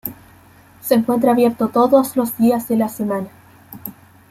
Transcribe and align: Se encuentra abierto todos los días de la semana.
Se 0.81 0.95
encuentra 0.95 1.29
abierto 1.31 1.67
todos 1.69 2.17
los 2.17 2.35
días 2.35 2.67
de 2.67 2.75
la 2.75 2.89
semana. 2.89 3.27